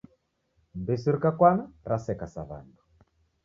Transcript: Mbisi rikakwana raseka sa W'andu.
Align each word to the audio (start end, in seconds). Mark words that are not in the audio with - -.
Mbisi 0.79 1.07
rikakwana 1.15 1.63
raseka 1.89 2.25
sa 2.33 2.41
W'andu. 2.47 2.81